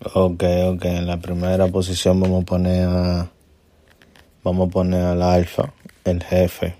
[0.00, 0.84] Ok, ok.
[0.84, 3.32] En la primera posición vamos a poner a.
[4.44, 6.76] Vamos a poner al alfa, el jefe.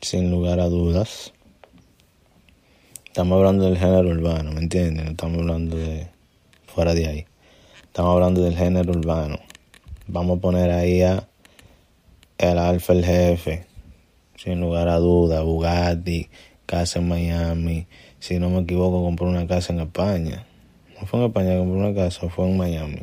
[0.00, 1.34] Sin lugar a dudas.
[3.04, 5.04] Estamos hablando del género urbano, ¿me entiendes?
[5.04, 6.08] No estamos hablando de.
[6.64, 7.26] fuera de ahí.
[7.82, 9.38] Estamos hablando del género urbano.
[10.06, 11.28] Vamos a poner ahí a.
[12.38, 13.66] El alfa, el jefe.
[14.36, 15.44] Sin lugar a dudas.
[15.44, 16.30] Bugatti,
[16.64, 17.86] casa en Miami.
[18.18, 20.46] Si no me equivoco, compró una casa en España.
[21.00, 23.02] No fue en España que compré una casa, fue en Miami.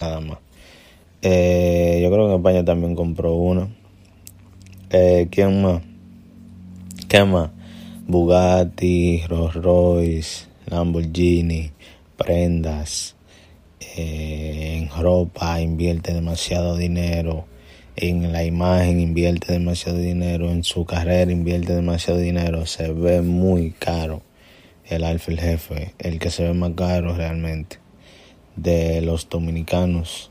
[0.00, 0.38] Nada más.
[1.22, 3.68] Eh, yo creo que España también compró una.
[4.90, 5.82] Eh, ¿Quién más?
[7.08, 7.50] ¿Qué más?
[8.06, 11.72] Bugatti, Rolls Royce, Lamborghini,
[12.16, 13.16] prendas,
[13.96, 17.46] eh, en ropa invierte demasiado dinero,
[17.96, 23.72] en la imagen invierte demasiado dinero, en su carrera invierte demasiado dinero, se ve muy
[23.72, 24.22] caro
[24.84, 27.78] el alfa el jefe, el que se ve más caro realmente
[28.56, 30.30] de los dominicanos.